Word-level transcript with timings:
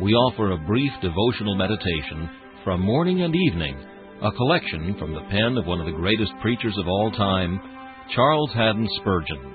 we 0.00 0.12
offer 0.12 0.52
a 0.52 0.58
brief 0.58 0.92
devotional 1.02 1.56
meditation 1.56 2.30
from 2.62 2.80
morning 2.80 3.22
and 3.22 3.34
evening, 3.34 3.76
a 4.22 4.30
collection 4.30 4.94
from 4.96 5.12
the 5.12 5.22
pen 5.28 5.56
of 5.58 5.66
one 5.66 5.80
of 5.80 5.86
the 5.86 5.92
greatest 5.92 6.30
preachers 6.40 6.76
of 6.78 6.86
all 6.86 7.10
time, 7.10 7.60
Charles 8.14 8.52
Haddon 8.52 8.86
Spurgeon. 9.00 9.54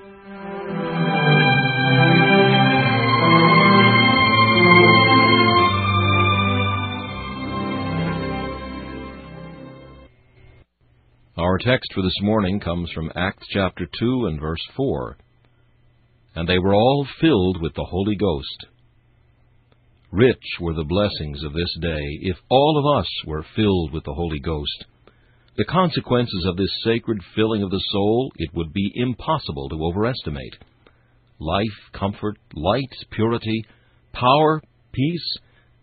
Our 11.38 11.58
text 11.58 11.90
for 11.94 12.02
this 12.02 12.20
morning 12.20 12.60
comes 12.60 12.90
from 12.92 13.10
Acts 13.16 13.46
chapter 13.50 13.86
2 13.98 14.26
and 14.26 14.38
verse 14.38 14.60
4. 14.76 15.16
And 16.36 16.46
they 16.46 16.58
were 16.58 16.74
all 16.74 17.06
filled 17.18 17.62
with 17.62 17.74
the 17.74 17.86
Holy 17.88 18.16
Ghost 18.16 18.66
Rich 20.14 20.60
were 20.60 20.74
the 20.74 20.84
blessings 20.84 21.42
of 21.42 21.54
this 21.54 21.76
day 21.80 22.04
if 22.22 22.36
all 22.48 22.78
of 22.78 23.00
us 23.00 23.08
were 23.26 23.44
filled 23.56 23.92
with 23.92 24.04
the 24.04 24.14
Holy 24.14 24.38
Ghost. 24.38 24.84
The 25.56 25.64
consequences 25.64 26.46
of 26.48 26.56
this 26.56 26.70
sacred 26.84 27.18
filling 27.34 27.64
of 27.64 27.70
the 27.72 27.82
soul 27.90 28.30
it 28.36 28.54
would 28.54 28.72
be 28.72 28.92
impossible 28.94 29.68
to 29.70 29.84
overestimate. 29.84 30.54
Life, 31.40 31.90
comfort, 31.92 32.36
light, 32.54 32.94
purity, 33.10 33.64
power, 34.12 34.62
peace, 34.92 35.36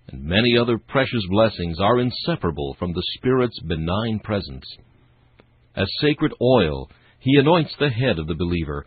and 0.08 0.24
many 0.24 0.58
other 0.58 0.78
precious 0.78 1.25
blessings 1.30 1.81
are 1.81 2.00
inseparable 2.00 2.78
from 2.80 2.94
the 2.94 3.03
Spirit's 3.18 3.59
benign 3.59 4.22
presence. 4.24 4.66
As 5.75 5.90
sacred 6.00 6.31
oil, 6.41 6.90
He 7.20 7.38
anoints 7.38 7.75
the 7.78 7.90
head 7.90 8.18
of 8.18 8.28
the 8.28 8.36
believer, 8.36 8.86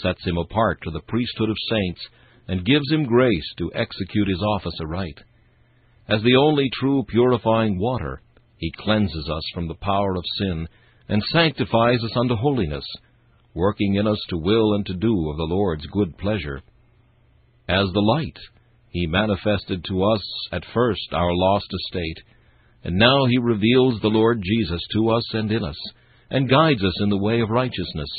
sets 0.00 0.24
him 0.24 0.38
apart 0.38 0.78
to 0.82 0.92
the 0.92 1.02
priesthood 1.08 1.50
of 1.50 1.56
saints, 1.68 2.00
and 2.48 2.64
gives 2.64 2.90
him 2.90 3.04
grace 3.04 3.46
to 3.58 3.72
execute 3.74 4.28
his 4.28 4.42
office 4.42 4.78
aright. 4.80 5.18
As 6.08 6.22
the 6.22 6.36
only 6.36 6.70
true 6.72 7.04
purifying 7.08 7.78
water, 7.78 8.22
he 8.58 8.72
cleanses 8.78 9.28
us 9.28 9.42
from 9.52 9.68
the 9.68 9.74
power 9.74 10.14
of 10.14 10.24
sin, 10.38 10.68
and 11.08 11.22
sanctifies 11.32 12.02
us 12.02 12.16
unto 12.16 12.36
holiness, 12.36 12.84
working 13.54 13.94
in 13.94 14.06
us 14.06 14.20
to 14.28 14.38
will 14.38 14.74
and 14.74 14.86
to 14.86 14.94
do 14.94 15.30
of 15.30 15.36
the 15.36 15.48
Lord's 15.48 15.86
good 15.86 16.16
pleasure. 16.18 16.60
As 17.68 17.86
the 17.92 18.00
light, 18.00 18.38
he 18.90 19.06
manifested 19.06 19.84
to 19.84 20.04
us 20.04 20.22
at 20.52 20.64
first 20.72 21.12
our 21.12 21.32
lost 21.32 21.66
estate, 21.72 22.18
and 22.84 22.96
now 22.96 23.26
he 23.26 23.38
reveals 23.38 24.00
the 24.00 24.08
Lord 24.08 24.40
Jesus 24.42 24.80
to 24.92 25.10
us 25.10 25.24
and 25.34 25.50
in 25.50 25.64
us, 25.64 25.76
and 26.30 26.48
guides 26.48 26.84
us 26.84 27.00
in 27.00 27.10
the 27.10 27.18
way 27.18 27.40
of 27.40 27.50
righteousness. 27.50 28.10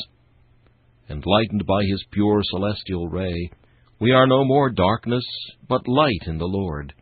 Enlightened 1.09 1.65
by 1.65 1.83
his 1.89 2.03
pure 2.11 2.41
celestial 2.43 3.07
ray, 3.07 3.49
we 3.99 4.11
are 4.11 4.27
no 4.27 4.45
more 4.45 4.69
darkness, 4.69 5.25
but 5.67 5.87
light 5.87 6.27
in 6.27 6.37
the 6.37 6.45
Lord. 6.45 6.93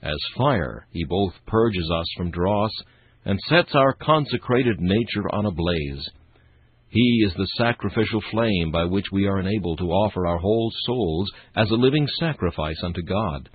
As 0.00 0.18
fire, 0.36 0.86
he 0.92 1.04
both 1.04 1.32
purges 1.46 1.90
us 1.92 2.06
from 2.16 2.30
dross 2.30 2.70
and 3.24 3.40
sets 3.48 3.74
our 3.74 3.94
consecrated 3.94 4.80
nature 4.80 5.28
on 5.32 5.46
a 5.46 5.50
blaze. 5.50 6.08
He 6.88 7.24
is 7.26 7.34
the 7.34 7.48
sacrificial 7.56 8.20
flame 8.30 8.70
by 8.70 8.84
which 8.84 9.06
we 9.10 9.26
are 9.26 9.40
enabled 9.40 9.78
to 9.78 9.90
offer 9.90 10.26
our 10.26 10.38
whole 10.38 10.70
souls 10.86 11.32
as 11.56 11.68
a 11.70 11.74
living 11.74 12.06
sacrifice 12.20 12.80
unto 12.84 13.02
God. 13.02 13.48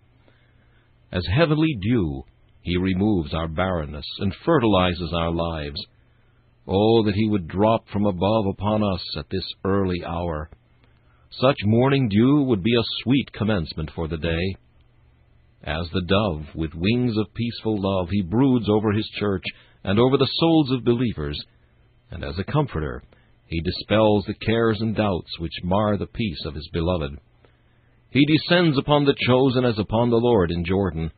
As 1.13 1.25
heavenly 1.33 1.77
dew, 1.81 2.23
he 2.61 2.75
removes 2.75 3.33
our 3.33 3.47
barrenness 3.47 4.05
and 4.19 4.35
fertilizes 4.43 5.13
our 5.15 5.31
lives. 5.31 5.81
Oh, 6.67 7.03
that 7.03 7.15
he 7.15 7.29
would 7.29 7.47
drop 7.47 7.87
from 7.87 8.05
above 8.05 8.47
upon 8.47 8.83
us 8.83 9.17
at 9.17 9.29
this 9.29 9.45
early 9.63 10.03
hour 10.05 10.49
such 11.31 11.57
morning 11.63 12.09
dew 12.09 12.43
would 12.43 12.63
be 12.63 12.75
a 12.75 13.03
sweet 13.03 13.31
commencement 13.33 13.91
for 13.95 14.07
the 14.07 14.17
day. 14.17 14.55
As 15.63 15.87
the 15.93 16.01
dove, 16.01 16.55
with 16.55 16.73
wings 16.73 17.17
of 17.17 17.33
peaceful 17.33 17.77
love, 17.79 18.09
he 18.09 18.21
broods 18.21 18.67
over 18.69 18.91
his 18.91 19.07
church 19.19 19.43
and 19.83 19.99
over 19.99 20.17
the 20.17 20.29
souls 20.39 20.71
of 20.71 20.83
believers, 20.83 21.39
and 22.11 22.23
as 22.23 22.37
a 22.39 22.43
comforter, 22.43 23.03
he 23.45 23.61
dispels 23.61 24.25
the 24.25 24.33
cares 24.33 24.79
and 24.81 24.95
doubts 24.95 25.39
which 25.39 25.63
mar 25.63 25.97
the 25.97 26.07
peace 26.07 26.43
of 26.45 26.55
his 26.55 26.67
beloved. 26.73 27.17
He 28.11 28.25
descends 28.25 28.77
upon 28.77 29.05
the 29.05 29.15
chosen 29.27 29.65
as 29.65 29.77
upon 29.77 30.09
the 30.09 30.17
Lord 30.17 30.51
in 30.51 30.65
Jordan, 30.65 31.11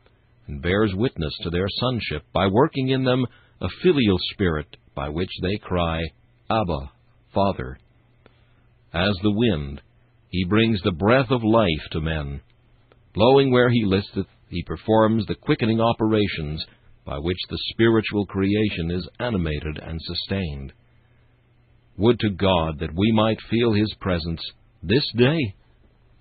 and 0.46 0.62
bears 0.62 0.92
witness 0.94 1.34
to 1.42 1.50
their 1.50 1.68
sonship 1.68 2.24
by 2.32 2.46
working 2.48 2.88
in 2.88 3.04
them 3.04 3.26
a 3.60 3.68
filial 3.82 4.18
spirit 4.32 4.76
by 4.94 5.08
which 5.08 5.30
they 5.40 5.56
cry, 5.56 6.02
Abba, 6.50 6.90
Father. 7.32 7.78
As 8.92 9.14
the 9.22 9.32
wind, 9.32 9.80
he 10.32 10.44
brings 10.44 10.80
the 10.82 10.92
breath 10.92 11.30
of 11.30 11.44
life 11.44 11.90
to 11.92 12.00
men. 12.00 12.40
Blowing 13.14 13.52
where 13.52 13.68
he 13.70 13.84
listeth, 13.84 14.26
he 14.48 14.62
performs 14.64 15.26
the 15.26 15.34
quickening 15.34 15.80
operations 15.80 16.64
by 17.04 17.18
which 17.18 17.38
the 17.50 17.58
spiritual 17.70 18.24
creation 18.26 18.90
is 18.90 19.08
animated 19.20 19.78
and 19.78 20.00
sustained. 20.00 20.72
Would 21.98 22.18
to 22.20 22.30
God 22.30 22.78
that 22.80 22.94
we 22.96 23.12
might 23.12 23.38
feel 23.50 23.74
His 23.74 23.92
presence 24.00 24.40
this 24.82 25.04
day 25.16 25.54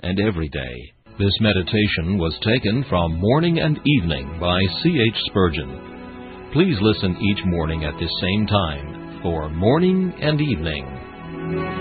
and 0.02 0.20
every 0.20 0.50
day. 0.50 0.76
This 1.18 1.38
meditation 1.40 2.18
was 2.18 2.38
taken 2.44 2.84
from 2.90 3.20
Morning 3.20 3.60
and 3.60 3.80
Evening 3.86 4.40
by 4.40 4.60
C. 4.82 5.00
H. 5.08 5.22
Spurgeon. 5.28 6.50
Please 6.52 6.78
listen 6.82 7.16
each 7.22 7.46
morning 7.46 7.86
at 7.86 7.98
this 8.00 8.12
same 8.20 8.48
time 8.48 9.22
for 9.22 9.50
Morning 9.50 10.14
and 10.20 10.42
Evening. 10.42 11.81